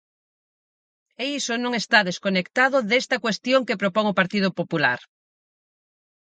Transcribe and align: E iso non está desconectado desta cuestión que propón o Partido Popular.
E 1.21 1.23
iso 1.39 1.53
non 1.63 1.73
está 1.81 1.99
desconectado 2.09 2.77
desta 2.89 3.21
cuestión 3.25 3.61
que 3.67 3.79
propón 3.81 4.05
o 4.11 4.17
Partido 4.19 4.49
Popular. 4.59 4.99